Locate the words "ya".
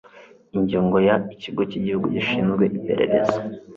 1.07-1.15